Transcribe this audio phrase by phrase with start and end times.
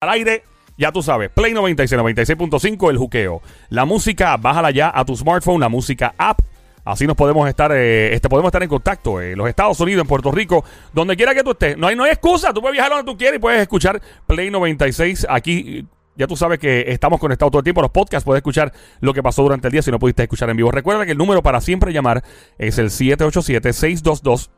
[0.00, 0.44] al aire.
[0.76, 3.42] Ya tú sabes, Play 96, 96.5, el juqueo.
[3.68, 6.38] La música, bájala ya a tu smartphone, la música app.
[6.84, 10.06] Así nos podemos estar, eh, este, podemos estar en contacto en los Estados Unidos, en
[10.06, 11.76] Puerto Rico, donde quiera que tú estés.
[11.76, 14.50] No hay, no hay excusa, tú puedes viajar donde tú quieras y puedes escuchar Play
[14.50, 15.84] 96 aquí.
[16.14, 17.82] Ya tú sabes que estamos conectados todo el tiempo.
[17.82, 20.56] Los podcasts puedes escuchar lo que pasó durante el día si no pudiste escuchar en
[20.56, 20.70] vivo.
[20.70, 22.22] Recuerda que el número para siempre llamar
[22.56, 24.50] es el 787-622.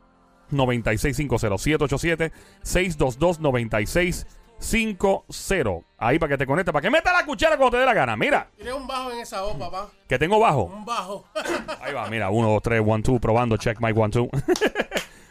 [0.51, 2.31] 9650
[4.61, 7.77] 787 622 9650 Ahí para que te conectes, para que meta la cuchara cuando te
[7.81, 8.15] dé la gana.
[8.15, 9.89] Mira, Tiene un bajo en esa voz, papá.
[10.07, 10.63] que tengo bajo.
[10.63, 11.25] Un bajo.
[11.81, 14.27] Ahí va, mira, 1, 2, 3, 1, 2, probando, check mic 1, 2.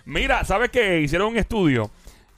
[0.04, 1.00] mira, ¿sabes qué?
[1.00, 1.90] Hicieron un estudio.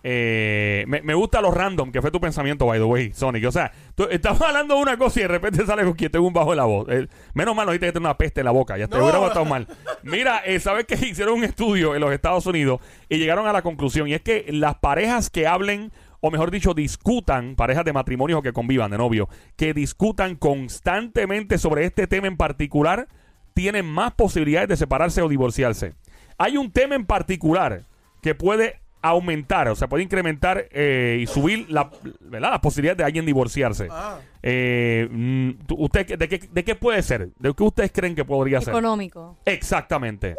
[0.04, 3.46] eh, me, me gusta lo random, que fue tu pensamiento, by the way, Sonic.
[3.46, 6.26] O sea, tú estabas hablando de una cosa y de repente sale con que tengo
[6.26, 6.86] un bajo en la voz.
[6.88, 8.76] Eh, menos mal, ahorita que tengo una peste en la boca.
[8.78, 9.04] Ya te No.
[9.04, 9.68] hubiera estado mal.
[10.02, 10.94] Mira, eh, ¿sabes qué?
[11.06, 14.08] Hicieron un estudio en los Estados Unidos y llegaron a la conclusión.
[14.08, 15.92] Y es que las parejas que hablen,
[16.24, 21.58] o mejor dicho, discutan, parejas de matrimonio o que convivan, de novio, que discutan constantemente
[21.58, 23.08] sobre este tema en particular,
[23.54, 25.94] tienen más posibilidades de separarse o divorciarse.
[26.38, 27.86] Hay un tema en particular
[28.22, 32.52] que puede aumentar, o sea, puede incrementar eh, y subir la, ¿verdad?
[32.52, 33.88] las posibilidades de alguien divorciarse.
[33.90, 34.18] Ah.
[34.40, 37.30] Eh, mm, usted, de, qué, ¿De qué puede ser?
[37.38, 38.70] ¿De qué ustedes creen que podría ser?
[38.70, 39.38] Económico.
[39.44, 40.36] Exactamente.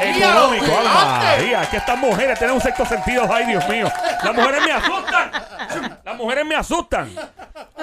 [0.00, 0.66] Económico.
[0.66, 3.26] María, es que estas mujeres tienen un sexto sentido.
[3.30, 3.88] Ay, Dios mío.
[4.24, 5.30] Las mujeres me asustan.
[6.04, 7.10] Las mujeres me asustan.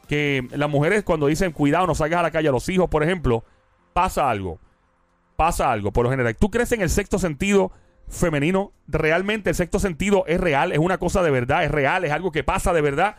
[0.07, 3.03] Que las mujeres cuando dicen, cuidado, no salgas a la calle a los hijos, por
[3.03, 3.43] ejemplo,
[3.93, 4.59] pasa algo.
[5.35, 6.35] Pasa algo, por lo general.
[6.35, 7.71] ¿Tú crees en el sexto sentido
[8.09, 8.73] femenino?
[8.87, 10.71] ¿Realmente el sexto sentido es real?
[10.71, 11.63] ¿Es una cosa de verdad?
[11.63, 12.03] ¿Es real?
[12.03, 13.15] ¿Es algo que pasa de verdad?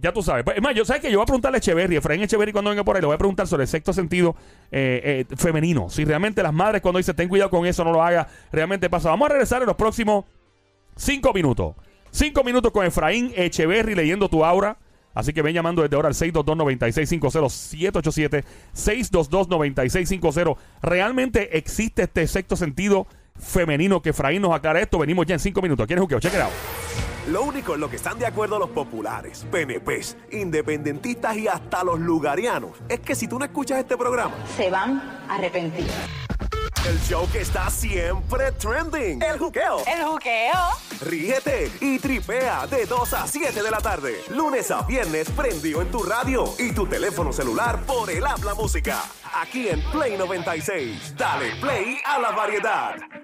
[0.00, 0.44] Ya tú sabes.
[0.54, 2.84] Es más, yo sabes que yo voy a preguntarle a Echeverry, Efraín Echeverry cuando venga
[2.84, 4.34] por ahí, le voy a preguntar sobre el sexto sentido
[4.70, 5.90] eh, eh, femenino.
[5.90, 9.10] Si realmente las madres cuando dicen ten cuidado con eso, no lo haga, realmente pasa.
[9.10, 10.24] Vamos a regresar en los próximos
[10.98, 11.74] cinco minutos.
[12.10, 14.76] Cinco minutos con Efraín Echeverry leyendo tu aura.
[15.14, 20.56] Así que ven llamando desde ahora al 622-9650, 787-622-9650.
[20.82, 23.06] ¿Realmente existe este sexto sentido
[23.36, 24.98] femenino que Efraín nos aclara esto?
[24.98, 25.86] Venimos ya en cinco minutos.
[25.86, 26.20] ¿Quién es Juqueo?
[26.20, 26.52] Check it out.
[27.30, 32.00] Lo único en lo que están de acuerdo los populares, PNPs, independentistas y hasta los
[32.00, 34.98] lugarianos es que si tú no escuchas este programa, se van
[35.28, 35.88] a arrepentir.
[36.88, 39.20] El show que está siempre trending.
[39.20, 39.82] El juqueo.
[39.86, 40.54] El juqueo.
[41.00, 44.16] Ríete y tripea de 2 a 7 de la tarde.
[44.30, 49.02] Lunes a viernes prendido en tu radio y tu teléfono celular por el habla música.
[49.34, 51.14] Aquí en Play 96.
[51.16, 53.17] Dale play a la variedad.